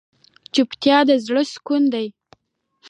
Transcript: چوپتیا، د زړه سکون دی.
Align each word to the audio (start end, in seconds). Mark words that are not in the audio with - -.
چوپتیا، 0.53 0.97
د 1.07 1.09
زړه 1.25 1.43
سکون 1.53 1.83
دی. 1.93 2.07